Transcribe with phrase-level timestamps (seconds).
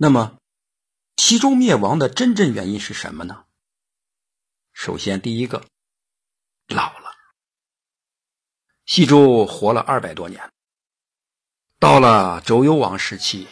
[0.00, 0.38] 那么，
[1.16, 3.46] 西周灭亡的真正原因是什么呢？
[4.72, 5.64] 首先，第一个，
[6.68, 7.10] 老了。
[8.86, 10.52] 西周活了二百多年，
[11.80, 13.48] 到了周幽王时期，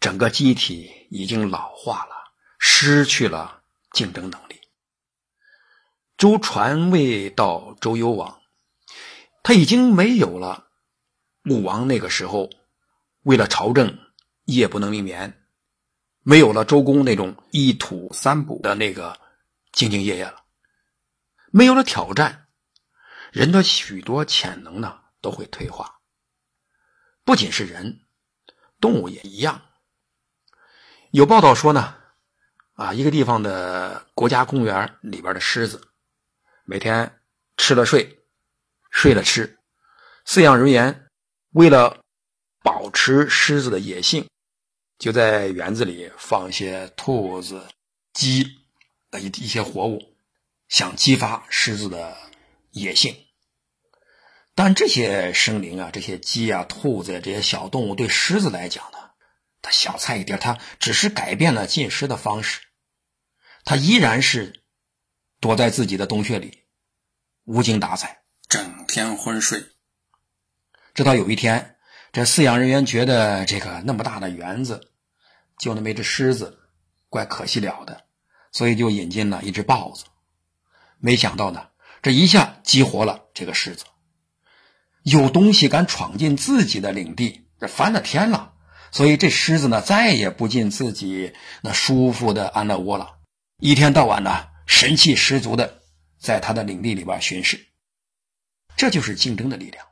[0.00, 2.14] 整个机体已经老化了，
[2.58, 4.62] 失去了竞争能力。
[6.16, 8.40] 周传位到周幽王，
[9.42, 10.70] 他已经没有了
[11.44, 12.48] 武王那个时候
[13.24, 13.98] 为了朝政
[14.46, 15.36] 夜不能眠。
[16.30, 19.18] 没有了周公那种一土三补的那个
[19.72, 20.44] 兢兢业业了，
[21.50, 22.46] 没有了挑战，
[23.32, 25.92] 人的许多潜能呢都会退化。
[27.24, 28.02] 不仅是人，
[28.80, 29.60] 动物也一样。
[31.10, 31.96] 有报道说呢，
[32.74, 35.82] 啊，一个地方的国家公园里边的狮子，
[36.62, 37.12] 每天
[37.56, 38.20] 吃了睡，
[38.92, 39.58] 睡了吃，
[40.24, 41.08] 饲养人员
[41.54, 41.98] 为了
[42.62, 44.29] 保持狮子的野性。
[45.00, 47.66] 就在园子里放一些兔子、
[48.12, 48.46] 鸡
[49.10, 50.14] 的一一些活物，
[50.68, 52.14] 想激发狮子的
[52.70, 53.16] 野性。
[54.54, 58.98] 但这些生灵啊，这些鸡啊、兔子这些小动物，对狮子来讲呢，
[59.62, 62.60] 它小菜一碟，它只是改变了进食的方式，
[63.64, 64.62] 它依然是
[65.40, 66.64] 躲在自己的洞穴里，
[67.44, 68.20] 无精打采，
[68.50, 69.64] 整天昏睡。
[70.92, 71.78] 直到有一天，
[72.12, 74.88] 这饲养人员觉得这个那么大的园子。
[75.60, 76.58] 就那么一只狮子，
[77.10, 78.04] 怪可惜了的，
[78.50, 80.06] 所以就引进了一只豹子。
[80.98, 81.68] 没想到呢，
[82.00, 83.84] 这一下激活了这个狮子。
[85.02, 88.54] 有东西敢闯进自己的领地，这翻了天了。
[88.90, 93.18] 所以这狮子呢，再也不进自己那舒服的安乐窝了，
[93.58, 95.82] 一天到晚呢，神气十足的
[96.18, 97.66] 在他的领地里边巡视。
[98.76, 99.86] 这就是竞争的力量。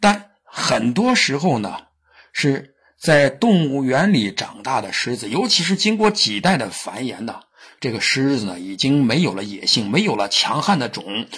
[0.00, 1.88] 但很多时候呢，
[2.32, 2.73] 是。
[3.04, 7.42] 在动物园里长大的狮子，尤其是经过几代的繁衍呢，
[7.78, 11.28] 这个狮子呢已经没有了野性，没有了强悍的种，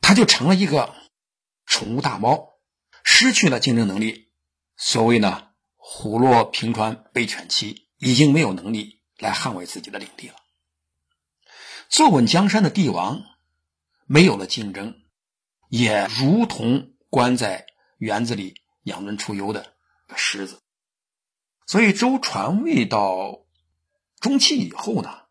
[0.00, 0.96] 它就成了一个
[1.64, 2.54] 宠物大猫，
[3.04, 4.32] 失去了竞争能力。
[4.76, 10.34] 所谓呢，虎落平川被犬欺，已经没有能力来捍卫自己的领地了。
[11.88, 13.22] 坐稳江山的帝王，
[14.06, 14.96] 没有了竞争，
[15.68, 17.66] 也如同关在
[17.98, 19.71] 园子里养尊处优的。
[20.16, 20.60] 狮子，
[21.66, 23.44] 所以周传位到
[24.20, 25.22] 中期以后呢，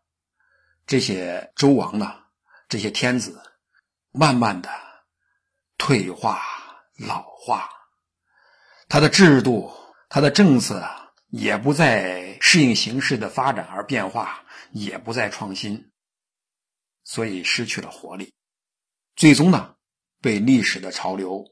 [0.86, 2.24] 这些周王呢，
[2.68, 3.42] 这些天子，
[4.10, 4.70] 慢慢的
[5.78, 6.42] 退化
[6.98, 7.68] 老化，
[8.88, 9.72] 他的制度、
[10.08, 10.84] 他的政策
[11.28, 15.90] 也不再适应形势的发展而变化，也不再创新，
[17.04, 18.32] 所以失去了活力，
[19.16, 19.74] 最终呢，
[20.20, 21.44] 被历史的潮流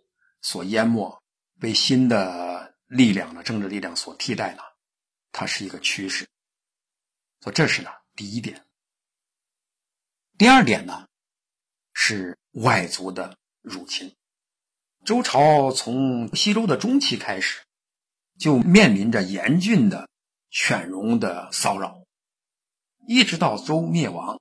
[0.43, 1.23] 所淹没，
[1.59, 2.50] 被新的。
[2.91, 4.63] 力量的政治力量所替代呢，
[5.31, 6.29] 它是一个趋势。
[7.41, 8.67] 所以这是呢第一点。
[10.37, 11.07] 第二点呢，
[11.93, 14.17] 是外族的入侵。
[15.05, 17.61] 周朝从西周的中期开始，
[18.41, 20.09] 就面临着严峻的
[20.51, 22.05] 犬戎的骚扰，
[23.07, 24.41] 一直到周灭亡，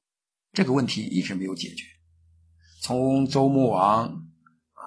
[0.54, 1.86] 这个问题一直没有解决。
[2.82, 4.08] 从周穆王
[4.74, 4.84] 啊，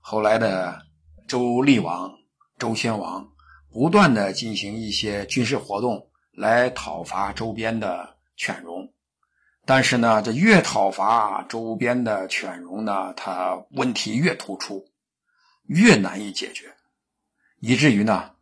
[0.00, 0.86] 后来的
[1.26, 2.17] 周厉王。
[2.58, 3.32] 周宣王
[3.70, 8.92] 不断的进行一些军事活动来讨伐周边的犬戎，
[9.64, 14.90] 但是呢，这越讨伐周边的犬戎呢，它问题越突出，
[15.66, 16.74] 越难以解决，
[17.60, 18.34] 以至于呢，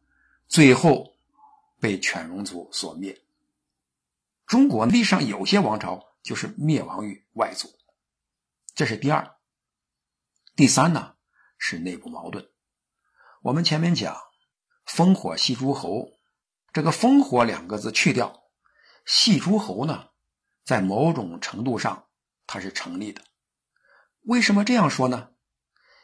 [0.47, 1.15] 最后
[1.81, 3.19] 被犬戎族所灭。
[4.47, 7.69] 中国历史上有些王朝就是灭亡于外族，
[8.75, 9.37] 这是第二。
[10.55, 11.15] 第三呢，
[11.59, 12.47] 是内部矛盾。
[13.43, 14.17] 我们前面讲
[14.87, 16.09] 烽火戏诸侯，
[16.73, 18.43] 这个“烽火”两个字去掉，
[19.05, 20.09] 戏诸侯呢，
[20.65, 22.09] 在某种程度上
[22.47, 23.23] 它是成立的。
[24.23, 25.31] 为什么这样说呢？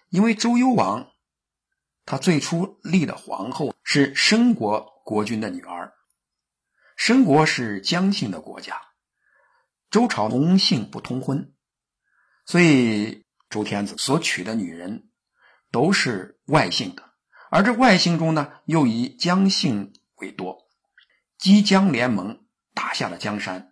[0.09, 1.11] 因为周幽王
[2.05, 5.93] 他最初立的皇后是申国国君的女儿，
[6.97, 8.81] 申国是姜姓的国家，
[9.91, 11.55] 周朝同姓不通婚，
[12.45, 15.11] 所以周天子所娶的女人
[15.71, 17.12] 都是外姓的。
[17.55, 20.57] 而这外姓中呢，又以姜姓为多，
[21.37, 23.71] 姬姜联盟打下了江山，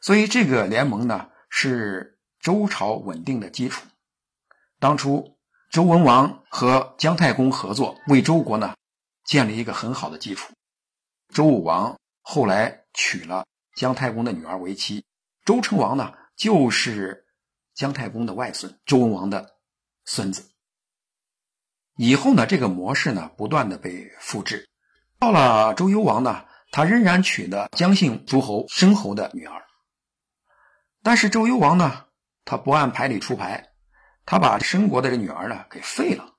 [0.00, 3.86] 所以这个联盟呢是周朝稳定的基础。
[4.80, 5.38] 当初
[5.70, 8.74] 周文王和姜太公合作，为周国呢
[9.24, 10.52] 建立一个很好的基础。
[11.32, 13.46] 周武王后来娶了
[13.76, 15.04] 姜太公的女儿为妻，
[15.44, 17.24] 周成王呢就是
[17.74, 19.54] 姜太公的外孙，周文王的
[20.04, 20.50] 孙子。
[22.02, 24.70] 以后呢，这个模式呢不断的被复制，
[25.18, 29.66] 到了周幽王呢，他仍然娶的姜姓诸侯申侯的女儿。
[31.02, 32.06] 但是周幽王呢，
[32.46, 33.72] 他不按牌理出牌，
[34.24, 36.36] 他把申国的这女儿呢给废了。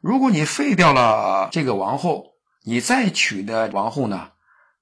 [0.00, 2.32] 如果你废掉了这个王后，
[2.62, 4.30] 你再娶的王后呢，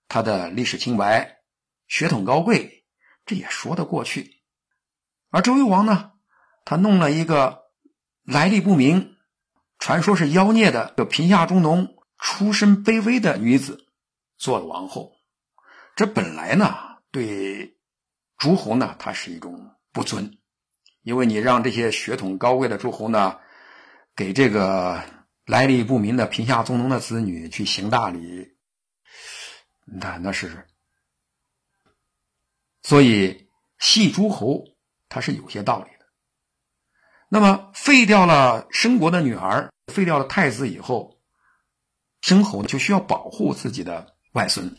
[0.07, 1.39] 她的历史清白、
[1.89, 2.85] 血统高贵，
[3.27, 4.43] 这也说得过去。
[5.31, 6.13] 而周幽王呢，
[6.65, 7.63] 他弄了一个
[8.23, 9.12] 来历不明、
[9.83, 13.85] 传说是妖孽的、有贫下中农、出身卑微的女子
[14.39, 15.11] 做了王后，
[15.97, 16.73] 这本来呢，
[17.11, 17.77] 对
[18.39, 20.39] 诸侯呢，它是一种不尊，
[21.03, 23.41] 因为你让这些血统高贵的诸侯呢，
[24.15, 25.03] 给这个
[25.47, 28.57] 来历不明的贫下中农的子女去行大礼，
[29.85, 30.65] 那那是，
[32.83, 33.51] 所以
[33.81, 34.63] 系诸侯。
[35.09, 36.02] 他是有些道理的。
[37.35, 41.17] 那么废掉了申国的女儿，废掉了太子以后，
[42.21, 44.77] 申侯就需要保护自己的外孙，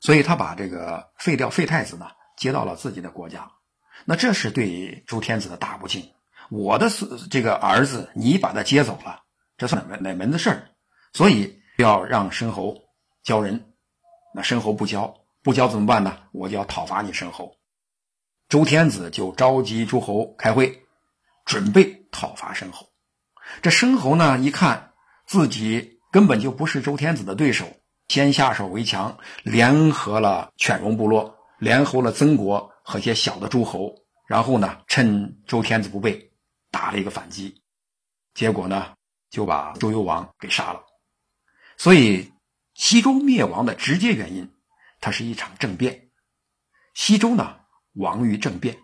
[0.00, 2.06] 所以他把这个废掉废太子呢
[2.38, 3.46] 接到了自己的国家。
[4.06, 6.02] 那这是对周天子的大不敬。
[6.48, 6.88] 我的
[7.30, 9.20] 这个儿子你把他接走了，
[9.58, 10.70] 这算哪门哪门子事儿？
[11.12, 12.74] 所以要让申侯
[13.22, 13.74] 交人。
[14.34, 16.16] 那申侯不交，不交怎么办呢？
[16.32, 17.54] 我就要讨伐你申侯。
[18.48, 20.81] 周天子就召集诸侯开会，
[21.44, 22.88] 准备讨伐申侯。
[23.60, 24.92] 这申侯呢，一看
[25.26, 27.66] 自己根本就不是周天子的对手，
[28.08, 33.94] 先下手为强，联合了犬戎部落，联合了曾国和些小的诸侯，
[34.26, 36.32] 然后呢，趁周天子不备，
[36.70, 37.62] 打了一个反击。
[38.34, 38.94] 结果呢，
[39.30, 40.82] 就把周幽王给杀了。
[41.76, 42.32] 所以，
[42.74, 44.50] 西周灭亡的直接原因，
[45.00, 46.08] 它是一场政变。
[46.94, 47.56] 西周呢？
[47.94, 48.76] 亡于政变。